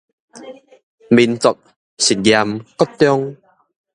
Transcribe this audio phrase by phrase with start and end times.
[1.11, 1.55] 民族
[1.99, 3.37] 實驗國中